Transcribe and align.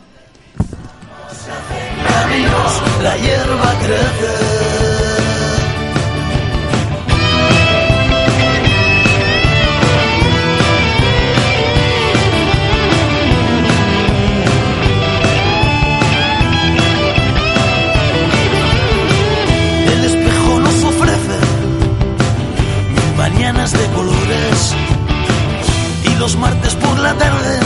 Los 26.22 26.38
martes 26.38 26.75
por 26.75 27.00
la 27.00 27.16
tarde 27.16 27.59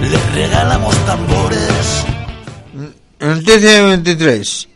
le 0.00 0.18
regalamos 0.34 0.96
tambores. 1.04 2.06
Noticia 3.20 3.82
23. 3.82 4.68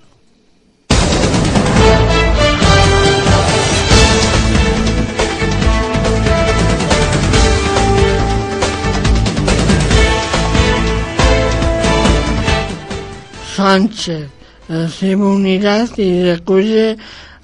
Sánchez 13.56 14.28
recibe 14.68 15.24
unidad 15.24 15.88
y 15.96 16.24
recurre 16.24 16.98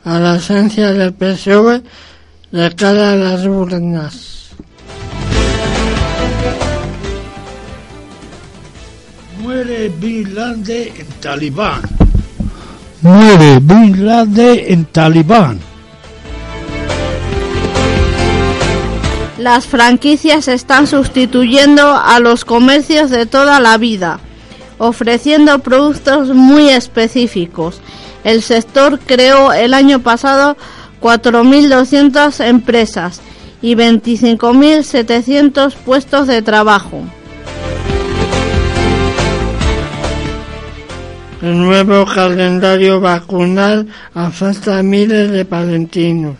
a 0.04 0.18
la 0.18 0.36
esencia 0.36 0.92
del 0.92 1.14
PSOE 1.14 1.82
de 2.50 2.74
cara 2.74 3.12
a 3.12 3.16
las 3.16 3.46
urnas. 3.46 4.39
Muere 9.40 9.88
Bin 9.88 10.34
Laden 10.34 10.92
en 10.98 11.06
Talibán. 11.20 11.80
Muere 13.00 13.58
Bin 13.60 14.04
Laden 14.04 14.64
en 14.68 14.84
Talibán. 14.84 15.58
Las 19.38 19.66
franquicias 19.66 20.46
están 20.48 20.86
sustituyendo 20.86 21.96
a 21.96 22.20
los 22.20 22.44
comercios 22.44 23.08
de 23.08 23.24
toda 23.24 23.60
la 23.60 23.78
vida, 23.78 24.20
ofreciendo 24.76 25.60
productos 25.60 26.28
muy 26.34 26.68
específicos. 26.68 27.80
El 28.24 28.42
sector 28.42 29.00
creó 29.00 29.54
el 29.54 29.72
año 29.72 30.00
pasado 30.00 30.58
4.200 31.00 32.44
empresas 32.44 33.22
y 33.62 33.74
25.700 33.74 35.72
puestos 35.76 36.26
de 36.26 36.42
trabajo. 36.42 37.04
El 41.42 41.58
nuevo 41.58 42.04
calendario 42.04 43.00
vacunal 43.00 43.88
afecta 44.12 44.78
a 44.78 44.82
miles 44.82 45.30
de 45.30 45.46
palentinos. 45.46 46.36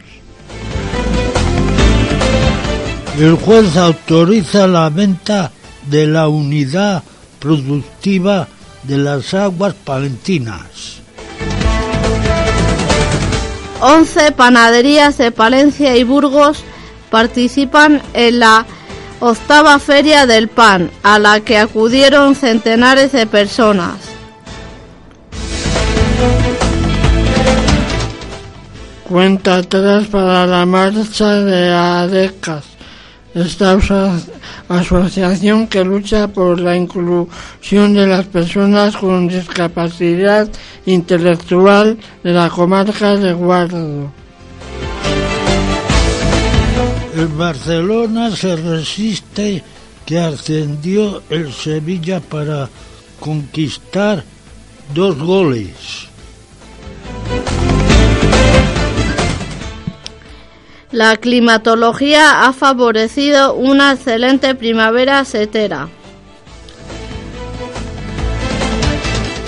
El 3.19 3.37
juez 3.37 3.77
autoriza 3.79 4.67
la 4.67 4.91
venta 4.91 5.51
de 5.87 6.07
la 6.07 6.29
unidad 6.29 7.03
productiva 7.39 8.47
de 8.83 8.99
las 8.99 9.33
aguas 9.33 9.73
palentinas. 9.73 11.01
11 13.81 14.33
panaderías 14.33 15.17
de 15.17 15.33
Palencia 15.33 15.97
y 15.97 16.05
Burgos 16.05 16.63
participan 17.11 18.03
en 18.13 18.41
la 18.41 18.67
octava 19.21 19.79
Feria 19.79 20.27
del 20.27 20.49
Pan, 20.49 20.91
a 21.03 21.19
la 21.19 21.41
que 21.41 21.57
acudieron 21.57 22.35
centenares 22.35 23.13
de 23.13 23.27
personas. 23.27 24.10
Cuenta 29.09 29.57
atrás 29.57 30.07
para 30.07 30.47
la 30.47 30.65
marcha 30.67 31.35
de 31.41 31.73
ADECAS, 31.73 32.63
esta 33.35 33.75
aso- 33.75 34.23
asociación 34.69 35.67
que 35.67 35.85
lucha 35.85 36.29
por 36.29 36.61
la 36.61 36.77
inclusión 36.77 37.93
de 37.95 38.07
las 38.07 38.27
personas 38.27 38.97
con 38.97 39.27
discapacidad 39.27 40.49
intelectual 40.87 41.99
de 42.23 42.33
la 42.33 42.49
comarca 42.51 43.17
de 43.17 43.33
Guardo. 43.33 44.13
El 47.17 47.27
Barcelona 47.37 48.31
se 48.37 48.55
resiste 48.55 49.65
que 50.07 50.19
ascendió 50.21 51.21
el 51.31 51.53
Sevilla 51.53 52.21
para 52.21 52.69
conquistar 53.19 54.23
dos 54.95 55.19
goles. 55.19 56.07
La 60.93 61.17
climatología 61.17 62.45
ha 62.47 62.53
favorecido 62.53 63.55
una 63.55 63.93
excelente 63.93 64.57
primavera 64.57 65.25
setera. 65.25 65.89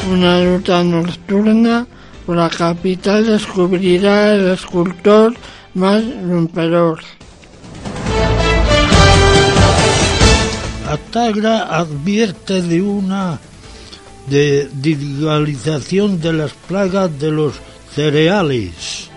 Una 0.09 0.45
ruta 0.45 0.85
nocturna 0.85 1.87
por 2.25 2.37
la 2.37 2.49
capital 2.49 3.27
descubrirá 3.27 4.35
el 4.35 4.53
escultor 4.53 5.35
más 5.75 6.05
romperor. 6.23 7.01
Atagra 10.89 11.77
advierte 11.77 12.63
de 12.63 12.83
una 12.83 13.41
de 14.29 14.69
digitalización 14.75 16.21
de 16.21 16.33
las 16.35 16.53
plagas 16.53 17.19
de 17.19 17.33
los 17.33 17.55
cereales. 17.93 19.11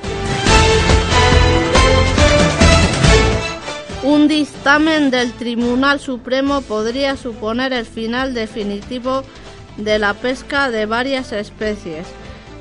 Un 4.26 4.30
dictamen 4.30 5.12
del 5.12 5.34
Tribunal 5.34 6.00
Supremo 6.00 6.62
podría 6.62 7.16
suponer 7.16 7.74
el 7.74 7.86
final 7.86 8.34
definitivo 8.34 9.22
de 9.78 10.00
la 10.00 10.16
pesca 10.16 10.72
de 10.72 10.88
varias 10.88 11.32
especies 11.32 12.08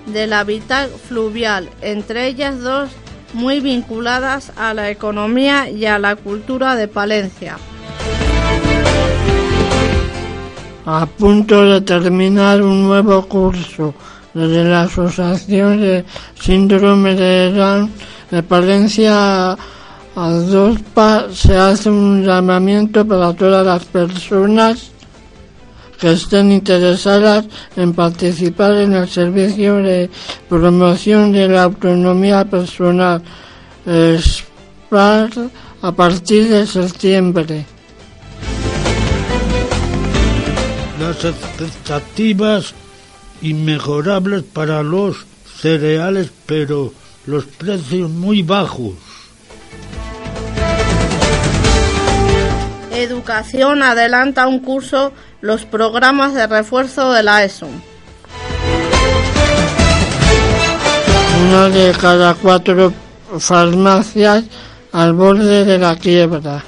del 0.05 0.34
hábitat 0.34 0.90
fluvial, 0.90 1.70
entre 1.81 2.26
ellas 2.26 2.61
dos 2.61 2.90
muy 3.32 3.61
vinculadas 3.61 4.52
a 4.58 4.75
la 4.75 4.90
economía 4.90 5.70
y 5.70 5.87
a 5.87 5.99
la 5.99 6.16
cultura 6.16 6.76
de 6.76 6.87
Palencia. 6.87 7.56
A 10.84 11.06
punto 11.06 11.64
de 11.64 11.81
terminar 11.81 12.61
un 12.61 12.82
nuevo 12.82 13.26
curso 13.26 13.94
desde 14.34 14.64
la 14.64 14.82
Asociación 14.82 15.81
de 15.81 16.05
Síndrome 16.38 17.14
de 17.14 17.88
de 18.31 18.43
Palencia 18.43 19.56
a 20.16 20.31
DOSPA 20.31 21.28
se 21.32 21.56
hace 21.56 21.90
un 21.90 22.25
llamamiento 22.25 23.06
para 23.06 23.32
todas 23.34 23.66
las 23.66 23.84
personas 23.84 24.90
que 25.99 26.12
estén 26.12 26.52
interesadas 26.52 27.46
en 27.76 27.93
participar 27.93 28.75
en 28.75 28.93
el 28.93 29.08
servicio 29.08 29.76
de 29.76 30.11
promoción 30.49 31.32
de 31.32 31.49
la 31.49 31.64
autonomía 31.64 32.44
personal 32.44 33.22
SPAR 33.87 35.31
a 35.82 35.93
partir 35.93 36.49
de 36.49 36.66
septiembre. 36.66 37.66
Las 41.00 41.25
expectativas 41.25 42.72
inmejorables 43.43 44.43
para 44.44 44.82
los 44.82 45.26
cereales, 45.61 46.31
pero 46.46 46.93
los 47.26 47.44
precios 47.44 48.11
muy 48.11 48.43
bajos. 48.43 48.94
Educación 52.96 53.82
adelanta 53.82 54.46
un 54.46 54.61
curso 54.61 55.12
los 55.41 55.64
programas 55.64 56.32
de 56.32 56.46
refuerzo 56.46 57.12
de 57.12 57.25
la 57.25 57.43
ESO. 57.43 57.67
Una 61.49 61.69
de 61.70 61.93
cada 62.00 62.35
cuatro 62.35 62.93
farmacias 63.38 64.44
al 64.93 65.12
borde 65.12 65.64
de 65.64 65.79
la 65.79 65.96
quiebra. 65.96 66.62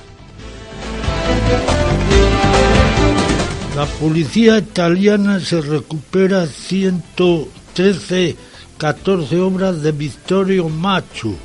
La 3.77 3.87
policía 3.87 4.59
italiana 4.59 5.39
se 5.39 5.61
recupera 5.61 6.47
113, 6.47 8.37
14 8.79 9.41
obras 9.41 9.81
de 9.81 9.93
Vittorio 9.93 10.69
Macho. 10.69 11.37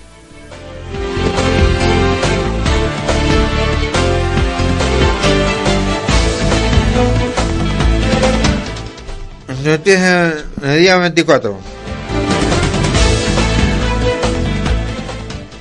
Noticias 9.64 10.44
del 10.60 10.80
día 10.80 10.98
24. 10.98 11.56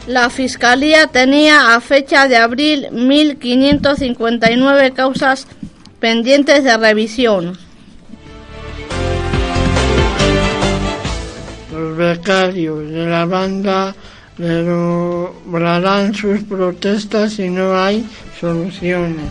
La 0.06 0.30
Fiscalía 0.30 1.08
tenía 1.08 1.74
a 1.74 1.80
fecha 1.82 2.26
de 2.26 2.38
abril 2.38 2.88
1.559 2.92 4.94
causas 4.94 5.46
pendientes 5.98 6.64
de 6.64 6.78
revisión. 6.78 7.58
Los 11.70 11.96
becarios 11.98 12.90
de 12.90 13.06
la 13.06 13.26
banda 13.26 13.94
lograrán 14.38 16.14
sus 16.14 16.42
protestas 16.44 17.34
si 17.34 17.50
no 17.50 17.78
hay 17.78 18.08
soluciones. 18.40 19.26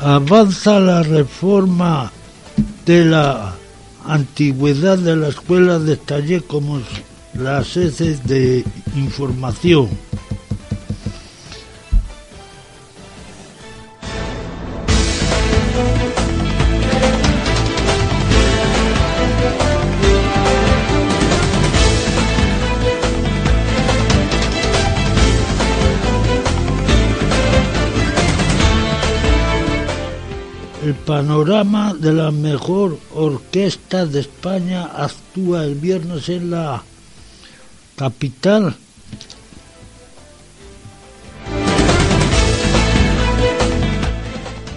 Avanza 0.00 0.78
la 0.78 1.02
reforma 1.02 2.12
de 2.86 3.04
la 3.04 3.54
antigüedad 4.06 4.96
de 4.96 5.16
la 5.16 5.28
escuela 5.28 5.78
de 5.80 5.96
taller 5.96 6.44
como 6.44 6.80
las 7.34 7.76
heces 7.76 8.24
de 8.26 8.64
información. 8.94 9.88
El 30.88 30.94
panorama 30.94 31.92
de 31.92 32.14
la 32.14 32.30
mejor 32.30 32.98
orquesta 33.14 34.06
de 34.06 34.20
España 34.20 34.84
actúa 34.96 35.64
el 35.64 35.74
viernes 35.74 36.30
en 36.30 36.50
la 36.50 36.82
capital. 37.94 38.74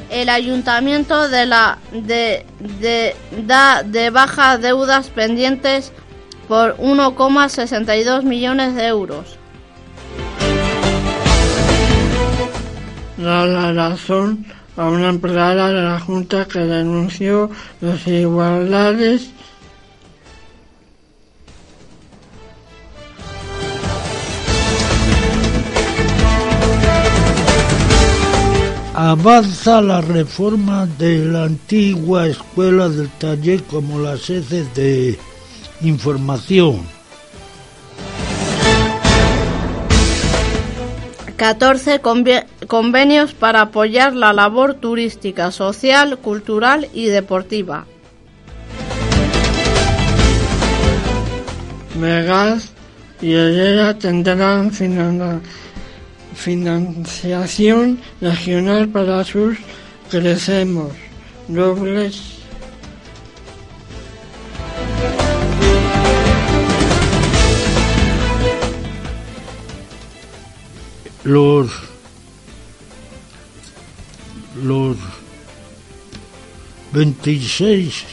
El 0.10 0.28
ayuntamiento 0.28 1.30
de 1.30 1.46
la 1.46 1.78
de, 1.94 2.46
de- 2.82 3.16
da 3.48 3.84
de 3.84 4.10
baja 4.10 4.58
deudas 4.58 5.08
pendientes 5.10 5.94
por 6.50 6.76
1,62 6.78 8.24
millones 8.24 8.76
de 8.76 8.88
euros. 8.88 9.38
Da 13.18 13.46
la 13.46 13.72
razón 13.72 14.46
a 14.78 14.90
una 14.90 15.10
empleada 15.10 15.70
de 15.70 15.82
la 15.82 16.00
Junta 16.00 16.48
que 16.48 16.60
denunció 16.60 17.50
desigualdades 17.82 19.32
Avanza 28.94 29.82
la 29.82 30.00
reforma 30.00 30.86
de 30.86 31.26
la 31.26 31.46
antigua 31.46 32.28
escuela 32.28 32.88
del 32.88 33.10
taller 33.10 33.64
como 33.64 34.00
las 34.00 34.30
heces 34.30 34.72
de 34.76 35.18
información. 35.82 36.82
14 41.42 42.02
conve- 42.04 42.46
convenios 42.68 43.34
para 43.34 43.62
apoyar 43.62 44.14
la 44.14 44.32
labor 44.32 44.76
turística, 44.76 45.50
social, 45.50 46.20
cultural 46.20 46.88
y 46.94 47.06
deportiva. 47.08 47.88
Megas 52.00 52.72
y 53.24 53.34
Herrera 53.34 53.98
tendrán 53.98 54.70
finan- 54.72 55.42
financiación 56.36 58.00
regional 58.22 58.88
para 58.90 59.24
sus 59.24 59.58
Crecemos 60.12 60.92
dobles 61.48 62.22
Los 71.24 71.70
los 74.64 74.98
26 76.94 78.04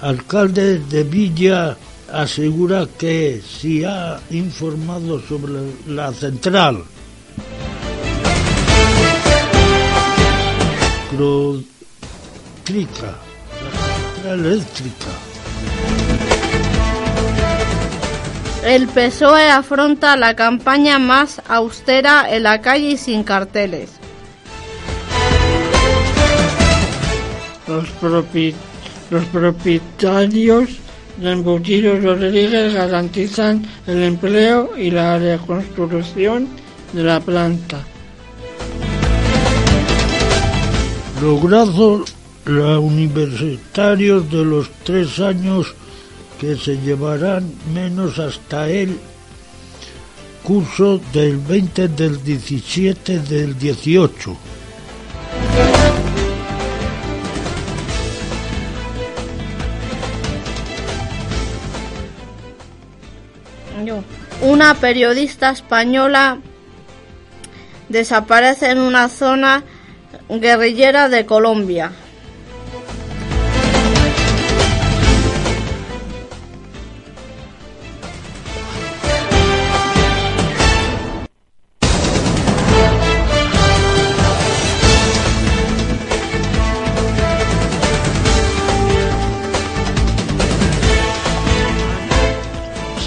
alcaldes 0.00 0.88
de 0.88 1.04
Villa 1.04 1.76
asegura 2.12 2.86
que 2.98 3.42
se 3.42 3.86
ha 3.86 4.20
informado 4.30 5.20
sobre 5.20 5.52
la 5.86 6.12
central. 6.12 6.82
Eléctrica, 11.12 13.14
la 14.24 14.30
central 14.32 14.46
eléctrica. 14.46 15.97
El 18.64 18.86
PSOE 18.88 19.50
afronta 19.50 20.16
la 20.16 20.34
campaña 20.34 20.98
más 20.98 21.40
austera 21.48 22.26
en 22.34 22.42
la 22.42 22.60
calle 22.60 22.90
y 22.90 22.96
sin 22.96 23.22
carteles. 23.22 23.90
Los, 27.66 27.84
propi- 28.00 28.54
los 29.10 29.24
propietarios 29.26 30.68
de 31.18 31.32
Embutidos 31.32 32.02
Rodríguez 32.02 32.74
garantizan 32.74 33.64
el 33.86 34.02
empleo 34.02 34.70
y 34.76 34.90
la 34.90 35.18
reconstrucción 35.18 36.48
de 36.92 37.02
la 37.02 37.20
planta. 37.20 37.78
Logrado 41.22 42.04
los 42.44 42.78
universitarios 42.80 44.30
de 44.30 44.44
los 44.44 44.70
tres 44.84 45.18
años 45.20 45.74
que 46.38 46.56
se 46.56 46.76
llevarán 46.78 47.52
menos 47.74 48.18
hasta 48.18 48.68
el 48.68 48.98
curso 50.42 51.00
del 51.12 51.38
20 51.38 51.88
del 51.88 52.22
17 52.22 53.18
del 53.20 53.58
18. 53.58 54.36
Yo. 63.84 64.02
Una 64.40 64.74
periodista 64.74 65.50
española 65.50 66.38
desaparece 67.88 68.70
en 68.70 68.78
una 68.78 69.08
zona 69.08 69.64
guerrillera 70.28 71.08
de 71.08 71.26
Colombia. 71.26 71.92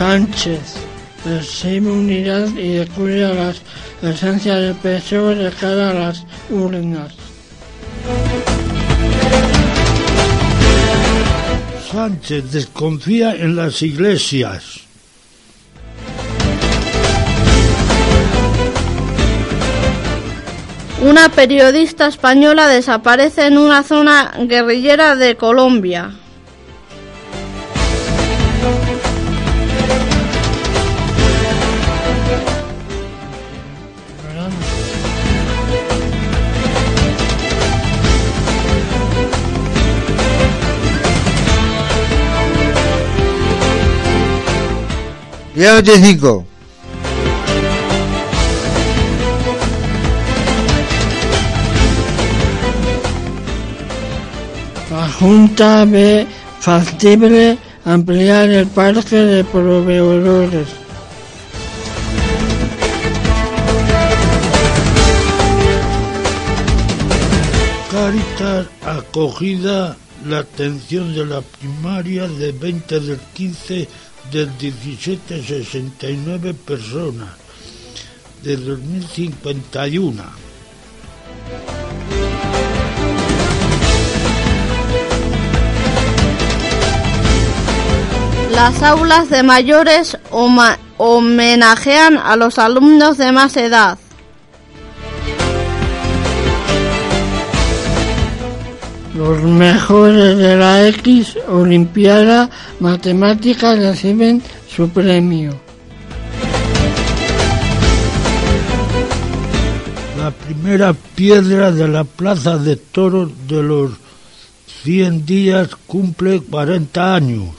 Sánchez 0.01 0.77
exhibe 1.27 1.91
unidad 1.91 2.47
y 2.55 2.69
descubre 2.69 3.19
las 3.35 3.61
esencias 4.01 4.59
del 4.59 4.73
PSOE 4.73 5.35
de 5.35 5.51
cara 5.51 5.91
a 5.91 5.93
las 5.93 6.25
urnas. 6.49 7.13
Sánchez 11.91 12.51
desconfía 12.51 13.35
en 13.35 13.55
las 13.55 13.83
iglesias. 13.83 14.79
Una 21.03 21.29
periodista 21.29 22.07
española 22.07 22.67
desaparece 22.67 23.45
en 23.45 23.59
una 23.59 23.83
zona 23.83 24.33
guerrillera 24.47 25.15
de 25.15 25.37
Colombia. 25.37 26.20
Día 45.61 45.73
25. 45.75 46.45
La 54.89 55.07
Junta 55.19 55.85
ve 55.85 56.25
factible 56.59 57.59
ampliar 57.85 58.49
el 58.49 58.65
parque 58.69 59.17
de 59.17 59.43
proveedores. 59.43 60.67
Caritas 67.91 68.65
acogida 68.83 69.95
la 70.25 70.39
atención 70.39 71.13
de 71.13 71.23
la 71.23 71.41
primaria 71.41 72.27
de 72.27 72.51
20 72.51 72.99
del 72.99 73.19
15 73.35 73.87
del 74.31 74.57
17 74.57 75.43
69 75.43 76.53
personas 76.53 77.29
de 78.43 78.55
2051. 78.55 80.23
Las 88.51 88.83
aulas 88.83 89.29
de 89.29 89.43
mayores 89.43 90.17
homenajean 90.97 92.17
a 92.17 92.35
los 92.35 92.57
alumnos 92.57 93.17
de 93.17 93.31
más 93.31 93.57
edad. 93.57 93.97
Los 99.15 99.43
mejores 99.43 100.37
de 100.37 100.55
la 100.55 100.87
X 100.87 101.37
Olimpiada 101.49 102.49
Matemática 102.79 103.75
reciben 103.75 104.41
su 104.69 104.89
premio. 104.89 105.51
La 110.17 110.31
primera 110.31 110.93
piedra 110.93 111.71
de 111.71 111.89
la 111.89 112.05
Plaza 112.05 112.57
de 112.57 112.77
Toros 112.77 113.31
de 113.49 113.61
los 113.63 113.91
100 114.83 115.25
días 115.25 115.69
cumple 115.87 116.39
40 116.39 117.15
años. 117.15 117.49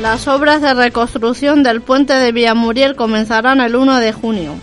Las 0.00 0.26
obras 0.26 0.62
de 0.62 0.72
reconstrucción 0.72 1.62
del 1.62 1.82
puente 1.82 2.14
de 2.14 2.32
Villamuriel 2.32 2.96
comenzarán 2.96 3.60
el 3.60 3.76
1 3.76 3.98
de 3.98 4.12
junio. 4.12 4.54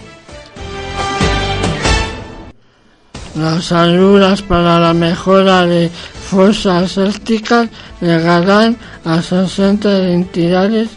Las 3.36 3.74
ayudas 3.74 4.42
para 4.42 4.80
la 4.80 4.94
mejora 4.94 5.66
de 5.66 5.90
fosas 5.90 6.94
sépticas 6.94 7.70
llegarán 8.00 8.78
a 9.04 9.22
60 9.22 10.10
entidades 10.10 10.90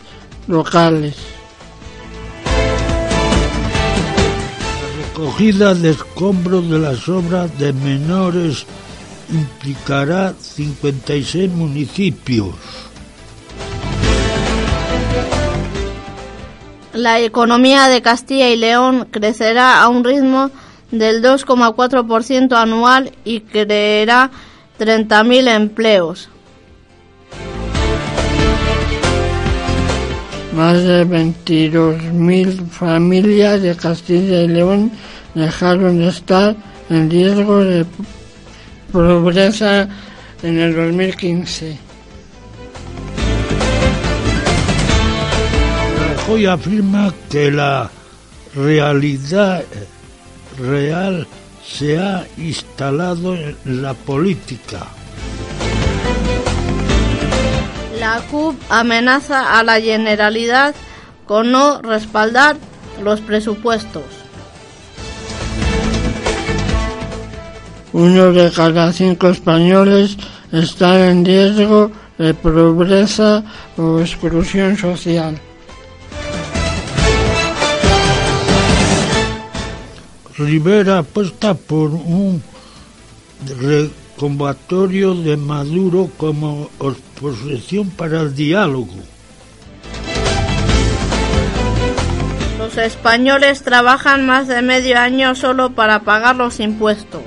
locales. 0.47 1.17
Recogida 5.03 5.75
de 5.75 5.91
escombros 5.91 6.71
de 6.71 6.79
las 6.79 7.09
obras 7.09 7.59
de 7.59 7.73
menores 7.73 8.67
implicará 9.31 10.33
56 10.41 11.51
municipios. 11.51 12.55
La 16.93 17.21
economía 17.21 17.89
de 17.89 18.01
Castilla 18.01 18.49
y 18.49 18.57
León 18.57 19.09
crecerá 19.11 19.83
a 19.83 19.89
un 19.89 20.05
ritmo 20.05 20.51
del 20.91 21.23
2,4% 21.23 22.53
anual 22.55 23.13
y 23.25 23.41
creará 23.41 24.31
30.000 24.79 25.49
empleos. 25.49 26.29
Más 30.55 30.83
de 30.83 31.07
22.000 31.07 32.69
familias 32.69 33.63
de 33.63 33.77
Castilla 33.77 34.43
y 34.43 34.49
León 34.49 34.91
dejaron 35.35 35.99
de 35.99 36.09
estar 36.09 36.57
en 36.91 37.11
riesgo 37.11 37.63
de 37.63 37.87
pobreza 38.91 39.89
en 40.43 40.59
el 40.59 40.75
2015. 40.75 41.79
Rajoy 46.17 46.47
afirma 46.47 47.15
que 47.31 47.51
la 47.51 47.91
realidad 48.55 49.63
real 50.59 51.27
se 51.67 51.99
ha 51.99 52.27
instalado 52.37 53.35
en 53.35 53.57
la 53.83 53.95
política. 53.95 54.87
La 57.99 58.21
CUP 58.31 58.57
amenaza 58.71 59.59
a 59.59 59.63
la 59.63 59.81
Generalidad 59.81 60.75
con 61.27 61.53
no 61.53 61.83
respaldar 61.83 62.57
los 63.03 63.21
presupuestos. 63.21 64.05
Uno 67.93 68.33
de 68.33 68.51
cada 68.51 68.93
cinco 68.93 69.29
españoles 69.29 70.17
está 70.53 71.11
en 71.11 71.25
riesgo 71.25 71.91
de 72.19 72.35
pobreza 72.35 73.43
o 73.77 74.01
exclusión 74.01 74.77
social. 74.77 75.39
Rivera 80.39 80.99
apuesta 80.99 81.55
por 81.55 81.91
un 81.91 82.41
recombatorio 83.61 85.15
de 85.15 85.37
Maduro 85.37 86.11
como 86.17 86.71
oposición 86.79 87.91
para 87.91 88.21
el 88.21 88.37
diálogo. 88.37 88.95
Los 92.57 92.77
españoles 92.79 93.63
trabajan 93.63 94.27
más 94.27 94.47
de 94.47 94.63
medio 94.63 94.99
año 94.99 95.35
solo 95.35 95.71
para 95.71 96.03
pagar 96.03 96.37
los 96.37 96.61
impuestos. 96.61 97.23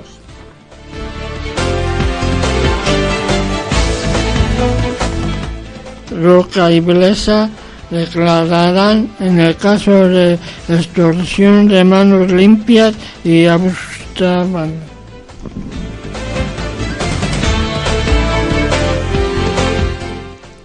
Roca 6.10 6.70
y 6.70 6.80
Blesa 6.80 7.50
declararán 7.92 9.08
en 9.20 9.38
el 9.38 9.54
caso 9.56 10.08
de 10.08 10.38
extorsión 10.68 11.68
de 11.68 11.84
manos 11.84 12.32
limpias 12.32 12.94
y 13.22 13.46
abusaban. 13.46 14.72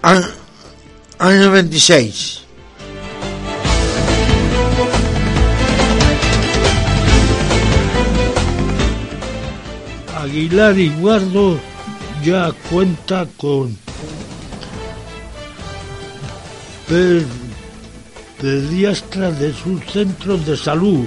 An- 0.02 0.30
Año 1.18 1.50
26. 1.50 2.44
Aguilar 10.16 10.78
y 10.78 10.88
Guardo 11.00 11.58
ya 12.24 12.50
cuenta 12.70 13.26
con 13.36 13.76
pe- 16.88 17.24
pediatras 18.40 19.38
de 19.38 19.52
sus 19.52 19.84
centros 19.86 20.44
de 20.46 20.56
salud. 20.56 21.06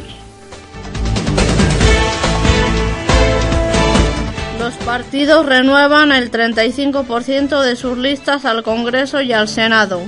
Los 4.59 4.73
partidos 4.85 5.45
renuevan 5.45 6.11
el 6.11 6.29
35% 6.31 7.61
de 7.61 7.75
sus 7.75 7.97
listas 7.97 8.45
al 8.45 8.63
Congreso 8.63 9.21
y 9.21 9.33
al 9.33 9.47
Senado. 9.47 10.01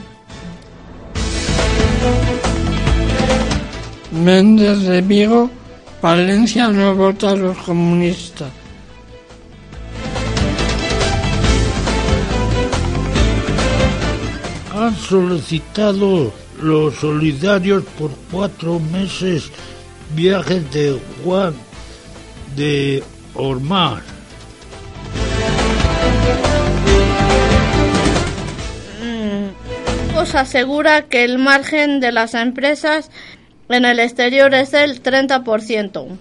Méndez 4.12 4.82
de 4.84 5.02
Vigo, 5.02 5.50
Palencia 6.02 6.68
no 6.68 6.94
vota 6.96 7.32
a 7.32 7.36
los 7.36 7.58
comunistas. 7.58 8.50
Han 14.94 15.00
solicitado 15.00 16.32
los 16.62 16.96
solidarios 16.96 17.84
por 17.98 18.12
cuatro 18.32 18.80
meses 18.80 19.52
viajes 20.16 20.72
de 20.72 21.00
Juan 21.24 21.54
de 22.56 23.04
Ormar. 23.34 24.02
Os 30.16 30.36
asegura 30.36 31.04
que 31.04 31.24
el 31.24 31.40
margen 31.40 32.00
de 32.00 32.12
las 32.12 32.34
empresas 32.36 33.10
en 33.70 33.86
el 33.86 34.00
exterior 34.00 34.54
es 34.54 34.72
del 34.72 35.02
30%. 35.02 36.18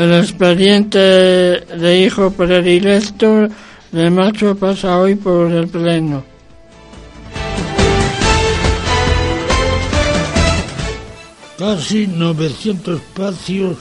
El 0.00 0.14
expediente 0.14 0.98
de 0.98 2.00
hijo 2.00 2.30
predilecto 2.30 3.48
de 3.92 4.08
Macho 4.08 4.56
pasa 4.56 4.98
hoy 4.98 5.14
por 5.14 5.52
el 5.52 5.68
Pleno. 5.68 6.24
Casi 11.58 12.06
900 12.06 12.98
espacios 12.98 13.76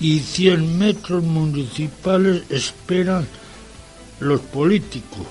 y 0.00 0.18
100 0.18 0.78
metros 0.78 1.22
municipales 1.22 2.42
esperan 2.50 3.24
los 4.18 4.40
políticos. 4.40 5.28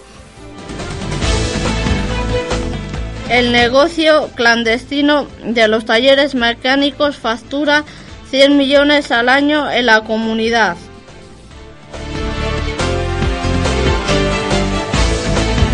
El 3.30 3.52
negocio 3.52 4.30
clandestino 4.34 5.28
de 5.44 5.68
los 5.68 5.84
talleres 5.84 6.36
mecánicos 6.36 7.18
factura 7.18 7.84
100 8.30 8.58
millones 8.58 9.12
al 9.12 9.30
año 9.30 9.70
en 9.72 9.86
la 9.86 10.04
comunidad. 10.04 10.76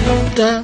Junta 0.07 0.63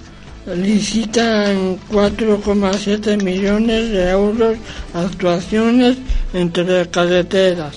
licita 0.56 1.52
en 1.52 1.80
4,7 1.90 3.22
millones 3.24 3.92
de 3.92 4.10
euros 4.12 4.58
actuaciones 4.94 5.98
entre 6.34 6.90
carreteras. 6.90 7.76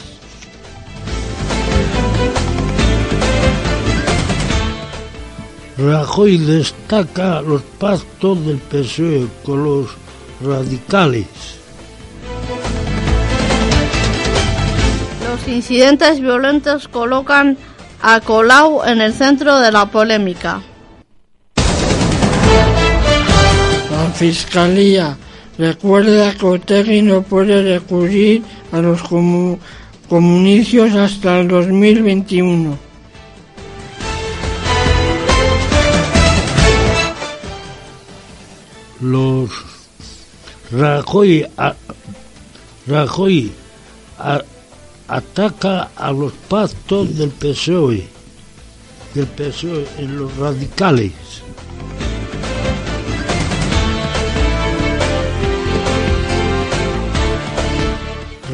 Rajoy 5.78 6.36
destaca 6.36 7.40
los 7.40 7.62
pactos 7.62 8.44
del 8.44 8.58
PSOE 8.58 9.26
con 9.42 9.64
los 9.64 9.86
radicales. 10.42 11.59
Los 15.40 15.48
incidentes 15.48 16.20
violentos 16.20 16.88
colocan 16.88 17.56
a 18.02 18.20
Colau 18.20 18.82
en 18.84 19.00
el 19.00 19.12
centro 19.14 19.58
de 19.60 19.72
la 19.72 19.86
polémica. 19.86 20.60
La 23.90 24.10
Fiscalía 24.14 25.16
recuerda 25.58 26.32
que 26.34 26.46
Otegi 26.46 27.02
no 27.02 27.22
puede 27.22 27.62
recurrir 27.62 28.42
a 28.72 28.78
los 28.78 29.02
comu- 29.02 29.58
comunicios 30.08 30.94
hasta 30.94 31.40
el 31.40 31.48
2021. 31.48 32.78
Los 39.00 39.50
Rajoy, 40.70 41.46
a- 41.56 41.74
Rajoy 42.86 43.50
a- 44.18 44.42
ataca 45.10 45.90
a 45.96 46.12
los 46.12 46.32
pactos 46.48 47.16
del 47.18 47.30
PSOE, 47.30 48.06
del 49.12 49.26
PSOE 49.26 49.84
en 49.98 50.16
los 50.16 50.36
radicales. 50.36 51.12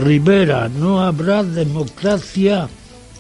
Rivera, 0.03 0.69
no 0.69 1.03
habrá 1.03 1.43
democracia 1.43 2.69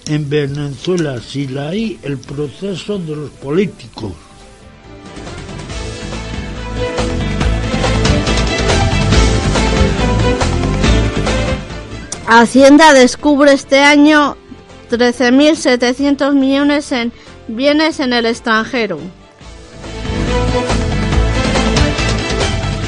en 0.06 0.28
Venezuela 0.30 1.20
si 1.20 1.46
la 1.46 1.68
hay 1.68 1.98
el 2.02 2.16
proceso 2.16 2.98
de 2.98 3.16
los 3.16 3.30
políticos. 3.30 4.12
Hacienda 12.28 12.92
descubre 12.92 13.52
este 13.52 13.78
año 13.78 14.36
13.700 14.90 16.34
millones 16.34 16.90
en 16.90 17.12
bienes 17.46 18.00
en 18.00 18.12
el 18.12 18.26
extranjero. 18.26 18.98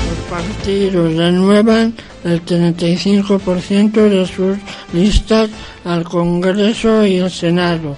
Los 0.08 0.18
partidos 0.28 1.14
renuevan 1.14 1.94
el 2.24 2.44
35% 2.44 3.92
de 3.92 4.26
sus 4.26 4.58
listas 4.92 5.50
al 5.84 6.02
Congreso 6.02 7.06
y 7.06 7.18
el 7.18 7.30
Senado. 7.30 7.96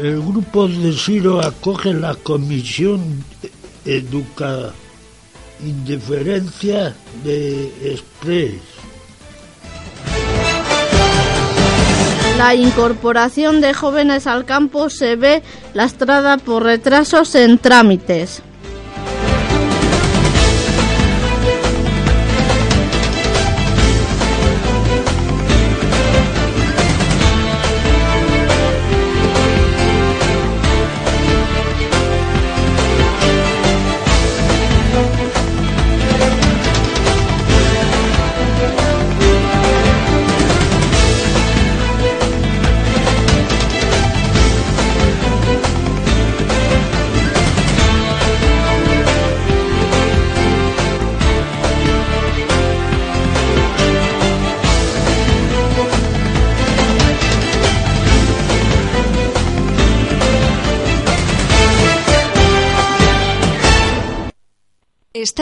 El 0.00 0.20
grupo 0.20 0.66
de 0.66 0.92
Ciro 0.92 1.40
acoge 1.40 1.94
la 1.94 2.16
comisión 2.16 3.24
Educa 3.84 4.72
Indiferencia 5.64 6.94
de 7.22 7.92
Express. 7.92 8.60
La 12.38 12.54
incorporación 12.54 13.60
de 13.60 13.74
jóvenes 13.74 14.26
al 14.26 14.46
campo 14.46 14.88
se 14.88 15.16
ve 15.16 15.42
lastrada 15.74 16.38
por 16.38 16.62
retrasos 16.62 17.34
en 17.34 17.58
trámites. 17.58 18.42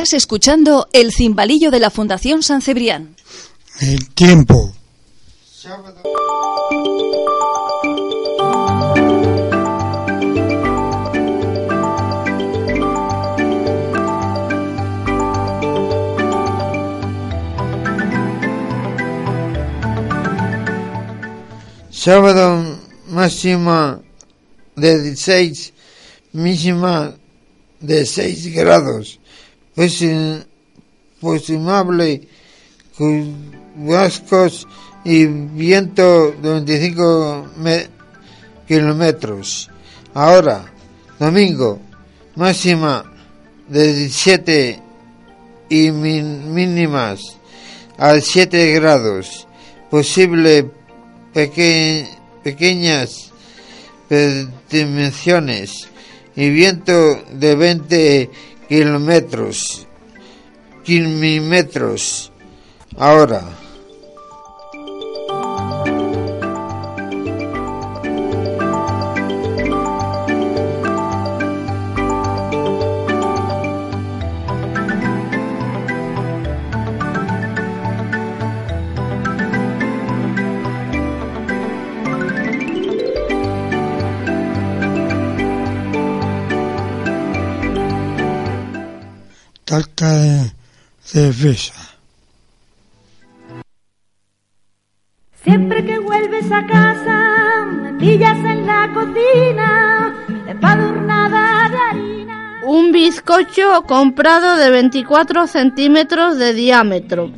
Estás 0.08 0.22
escuchando 0.22 0.88
El 0.94 1.12
Cimbalillo 1.12 1.70
de 1.70 1.80
la 1.80 1.90
Fundación 1.90 2.42
San 2.42 2.62
Cebrián. 2.62 3.14
El 3.78 4.08
tiempo. 4.14 4.72
Sábado 21.90 22.78
máxima 23.08 24.00
de 24.74 25.02
16, 25.02 25.74
mínima 26.32 27.14
de 27.80 28.06
6 28.06 28.54
grados. 28.54 29.20
Pues 29.78 30.02
posible 31.20 32.26
chubascos 32.96 34.66
y 35.04 35.26
viento 35.26 36.32
de 36.32 36.50
25 36.54 37.46
me- 37.58 37.86
kilómetros. 38.66 39.70
Ahora, 40.14 40.64
domingo, 41.20 41.78
máxima 42.34 43.04
de 43.68 43.92
17 43.94 44.82
y 45.68 45.92
mínimas 45.92 47.20
a 47.98 48.20
7 48.20 48.72
grados. 48.72 49.46
Posible 49.92 50.68
peque- 51.32 52.08
pequeñas 52.42 53.30
dimensiones 54.68 55.86
y 56.34 56.50
viento 56.50 57.22
de 57.30 57.54
20 57.54 58.30
kilómetros, 58.68 59.86
kilómetros 60.84 62.32
ahora. 62.96 63.42
De. 89.86 90.52
Siempre 95.42 95.84
que 95.84 95.98
vuelves 95.98 96.50
a 96.52 96.66
casa, 96.66 97.64
me 97.64 97.94
pillas 97.94 98.36
en 98.38 98.66
la 98.66 98.90
cocina, 98.92 100.14
empadurnada 100.46 101.68
de 101.70 101.76
harina. 101.76 102.60
Un 102.66 102.92
bizcocho 102.92 103.82
comprado 103.86 104.56
de 104.56 104.70
24 104.70 105.46
centímetros 105.46 106.38
de 106.38 106.54
diámetro, 106.54 107.32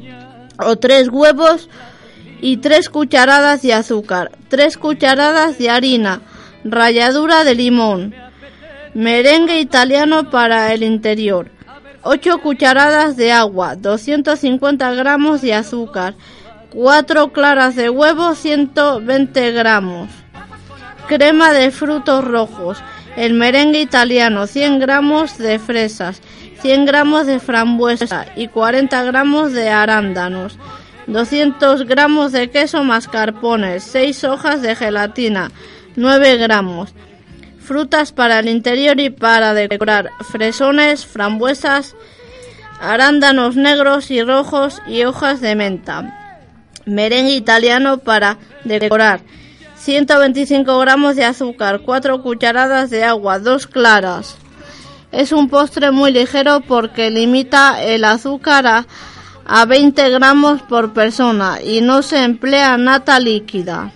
o 0.58 0.76
tres 0.76 1.08
huevos 1.08 1.68
y 2.40 2.56
tres 2.56 2.88
cucharadas 2.88 3.62
de 3.62 3.74
azúcar, 3.74 4.32
tres 4.48 4.76
cucharadas 4.76 5.58
de 5.58 5.70
harina, 5.70 6.22
ralladura 6.64 7.44
de 7.44 7.54
limón, 7.54 8.14
merengue 8.94 9.60
italiano 9.60 10.30
para 10.30 10.72
el 10.72 10.82
interior, 10.82 11.50
8 12.02 12.38
cucharadas 12.38 13.16
de 13.16 13.30
agua, 13.30 13.76
250 13.76 14.92
gramos 14.94 15.42
de 15.42 15.52
azúcar, 15.52 16.14
4 16.72 17.32
claras 17.32 17.76
de 17.76 17.90
huevo, 17.90 18.34
120 18.34 19.52
gramos, 19.52 20.08
crema 21.08 21.52
de 21.52 21.70
frutos 21.70 22.24
rojos, 22.24 22.82
el 23.16 23.34
merengue 23.34 23.82
italiano, 23.82 24.46
100 24.46 24.78
gramos 24.78 25.36
de 25.36 25.58
fresas, 25.58 26.22
100 26.62 26.86
gramos 26.86 27.26
de 27.26 27.38
frambuesa 27.38 28.26
y 28.34 28.48
40 28.48 29.02
gramos 29.04 29.52
de 29.52 29.68
arándanos, 29.68 30.58
200 31.06 31.84
gramos 31.86 32.32
de 32.32 32.48
queso 32.48 32.82
mascarpone, 32.82 33.80
6 33.80 34.24
hojas 34.24 34.62
de 34.62 34.74
gelatina, 34.74 35.50
9 35.96 36.38
gramos, 36.38 36.94
frutas 37.70 38.10
para 38.10 38.40
el 38.40 38.48
interior 38.48 38.98
y 38.98 39.10
para 39.10 39.54
decorar, 39.54 40.10
fresones, 40.32 41.06
frambuesas, 41.06 41.94
arándanos 42.80 43.54
negros 43.54 44.10
y 44.10 44.24
rojos 44.24 44.82
y 44.88 45.04
hojas 45.04 45.40
de 45.40 45.54
menta. 45.54 46.42
Merengue 46.84 47.36
italiano 47.36 47.98
para 47.98 48.38
decorar, 48.64 49.20
125 49.76 50.80
gramos 50.80 51.14
de 51.14 51.24
azúcar, 51.24 51.82
4 51.84 52.24
cucharadas 52.24 52.90
de 52.90 53.04
agua, 53.04 53.38
2 53.38 53.68
claras. 53.68 54.34
Es 55.12 55.30
un 55.30 55.48
postre 55.48 55.92
muy 55.92 56.10
ligero 56.10 56.62
porque 56.66 57.08
limita 57.08 57.80
el 57.84 58.02
azúcar 58.02 58.66
a, 58.66 58.86
a 59.46 59.64
20 59.64 60.10
gramos 60.10 60.60
por 60.62 60.92
persona 60.92 61.62
y 61.62 61.82
no 61.82 62.02
se 62.02 62.24
emplea 62.24 62.76
nata 62.76 63.20
líquida. 63.20 63.92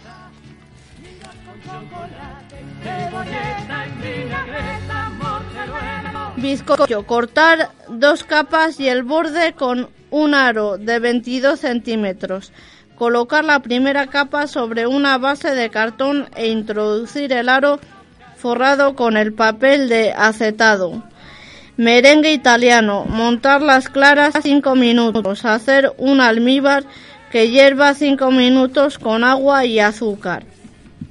Bizcocho. 6.44 7.06
Cortar 7.06 7.70
dos 7.88 8.22
capas 8.22 8.78
y 8.78 8.86
el 8.86 9.02
borde 9.02 9.54
con 9.54 9.88
un 10.10 10.34
aro 10.34 10.76
de 10.76 10.98
22 10.98 11.58
centímetros. 11.58 12.52
Colocar 12.96 13.46
la 13.46 13.60
primera 13.60 14.08
capa 14.08 14.46
sobre 14.46 14.86
una 14.86 15.16
base 15.16 15.54
de 15.54 15.70
cartón 15.70 16.28
e 16.36 16.48
introducir 16.48 17.32
el 17.32 17.48
aro 17.48 17.80
forrado 18.36 18.94
con 18.94 19.16
el 19.16 19.32
papel 19.32 19.88
de 19.88 20.12
acetado. 20.12 21.02
Merengue 21.78 22.34
italiano. 22.34 23.06
Montar 23.08 23.62
las 23.62 23.88
claras 23.88 24.34
5 24.42 24.76
minutos. 24.76 25.46
Hacer 25.46 25.94
un 25.96 26.20
almíbar 26.20 26.84
que 27.32 27.48
hierva 27.48 27.94
5 27.94 28.30
minutos 28.30 28.98
con 28.98 29.24
agua 29.24 29.64
y 29.64 29.80
azúcar. 29.80 30.44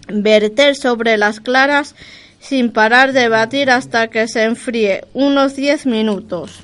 Verter 0.10 0.76
sobre 0.76 1.18
las 1.18 1.40
claras 1.40 1.96
sin 2.44 2.72
parar 2.72 3.14
de 3.14 3.30
batir 3.30 3.72
hasta 3.72 4.10
que 4.10 4.28
se 4.28 4.44
enfríe, 4.44 5.06
unos 5.14 5.56
10 5.56 5.86
minutos. 5.86 6.60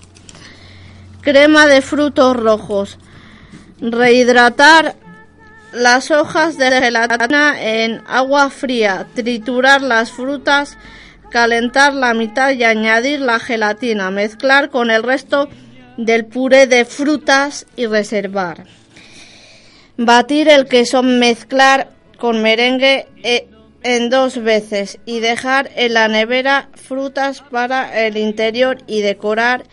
Crema 1.21 1.67
de 1.67 1.81
frutos 1.81 2.35
rojos. 2.35 2.97
Rehidratar 3.79 4.95
las 5.71 6.11
hojas 6.11 6.57
de 6.57 6.69
gelatina 6.69 7.61
en 7.61 8.01
agua 8.07 8.49
fría, 8.49 9.07
triturar 9.15 9.81
las 9.81 10.11
frutas, 10.11 10.77
calentar 11.31 11.93
la 11.93 12.13
mitad 12.13 12.51
y 12.51 12.65
añadir 12.65 13.21
la 13.21 13.39
gelatina, 13.39 14.11
mezclar 14.11 14.69
con 14.69 14.91
el 14.91 15.03
resto 15.03 15.47
del 15.95 16.25
puré 16.25 16.67
de 16.67 16.83
frutas 16.83 17.65
y 17.77 17.85
reservar. 17.85 18.65
Batir 19.95 20.49
el 20.49 20.65
queso, 20.67 21.03
mezclar 21.03 21.89
con 22.17 22.41
merengue 22.41 23.07
e 23.23 23.47
en 23.83 24.09
dos 24.09 24.41
veces 24.41 24.99
y 25.05 25.19
dejar 25.19 25.69
en 25.75 25.93
la 25.93 26.07
nevera 26.07 26.69
frutas 26.73 27.41
para 27.41 28.05
el 28.05 28.17
interior 28.17 28.79
y 28.87 29.01
decorar, 29.01 29.63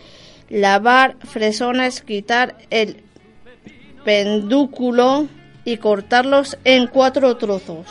lavar 0.48 1.16
fresones, 1.24 2.02
quitar 2.02 2.56
el 2.70 3.02
pendúculo 4.04 5.28
y 5.64 5.78
cortarlos 5.78 6.56
en 6.64 6.86
cuatro 6.86 7.36
trozos. 7.36 7.86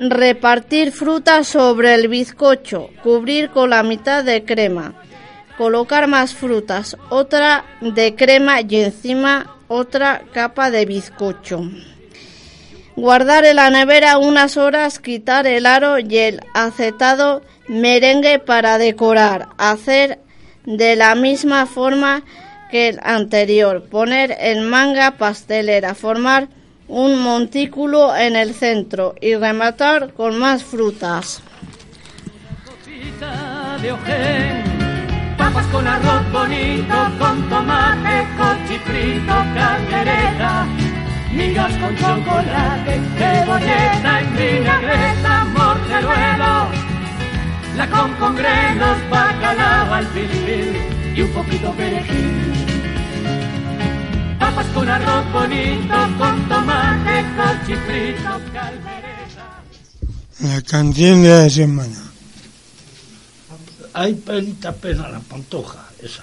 Repartir 0.00 0.92
frutas 0.92 1.48
sobre 1.48 1.94
el 1.94 2.08
bizcocho, 2.08 2.88
cubrir 3.02 3.50
con 3.50 3.70
la 3.70 3.82
mitad 3.82 4.24
de 4.24 4.44
crema, 4.44 4.94
colocar 5.58 6.06
más 6.06 6.34
frutas, 6.34 6.96
otra 7.10 7.64
de 7.80 8.14
crema 8.14 8.60
y 8.60 8.76
encima 8.76 9.56
otra 9.66 10.22
capa 10.32 10.70
de 10.70 10.86
bizcocho. 10.86 11.68
Guardar 13.00 13.44
en 13.44 13.54
la 13.54 13.70
nevera 13.70 14.18
unas 14.18 14.56
horas, 14.56 14.98
quitar 14.98 15.46
el 15.46 15.66
aro 15.66 16.00
y 16.00 16.18
el 16.18 16.40
acetado 16.52 17.42
merengue 17.68 18.40
para 18.40 18.76
decorar. 18.76 19.50
Hacer 19.56 20.18
de 20.64 20.96
la 20.96 21.14
misma 21.14 21.66
forma 21.66 22.24
que 22.72 22.88
el 22.88 22.98
anterior. 23.04 23.84
Poner 23.88 24.36
en 24.40 24.68
manga 24.68 25.12
pastelera. 25.12 25.94
Formar 25.94 26.48
un 26.88 27.22
montículo 27.22 28.16
en 28.16 28.34
el 28.34 28.52
centro 28.52 29.14
y 29.20 29.36
rematar 29.36 30.12
con 30.14 30.36
más 30.36 30.64
frutas. 30.64 31.40
Papas 35.36 35.66
con 35.66 35.86
arroz 35.86 36.32
bonito, 36.32 37.12
con 37.20 37.48
tomate, 37.48 38.26
migas 41.32 41.72
con 41.78 41.96
chocolate, 41.96 43.00
cebolleta 43.18 44.20
en 44.20 44.36
vinagreta, 44.36 45.44
morteruelo, 45.44 46.68
la 47.76 47.90
con 47.90 48.14
con 48.14 48.36
grenos, 48.36 48.98
bacalao 49.10 49.94
al 49.94 50.06
fil 50.08 50.76
y 51.14 51.22
un 51.22 51.30
poquito 51.32 51.72
perejil. 51.72 52.54
Papas 54.38 54.66
con 54.66 54.88
arroz 54.88 55.32
bonito, 55.32 55.96
con 56.18 56.48
tomate, 56.48 57.24
cochifrito, 57.36 58.40
caldereta. 58.52 59.62
La 60.40 60.62
canción 60.62 61.22
de 61.22 61.28
la 61.28 61.50
semana. 61.50 62.04
Hay 63.94 64.14
pelita 64.14 64.72
pena 64.72 65.08
la 65.08 65.18
pantoja, 65.18 65.88
esa. 66.00 66.22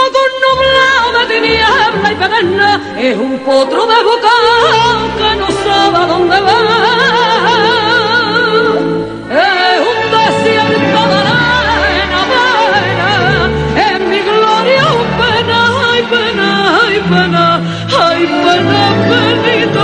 y 2.11 3.05
es 3.07 3.17
un 3.17 3.39
potro 3.39 3.87
de 3.87 4.03
boca 4.03 4.29
que 5.17 5.35
no 5.37 5.47
sabe 5.47 5.97
a 5.97 6.05
dónde 6.07 6.41
va. 6.41 6.57
Es 9.31 9.79
un 9.91 9.99
desierto 10.11 11.01
de 11.11 11.19
arena, 11.79 12.21
pena, 12.73 13.13
es 13.87 13.99
mi 14.09 14.19
gloria, 14.19 14.85
un 15.01 15.09
pena, 15.21 15.59
ay 15.89 16.01
pena, 16.11 16.47
ay 16.83 16.97
pena, 17.09 17.43
ay 17.97 18.21
pena, 18.27 18.79
penita 19.09 19.80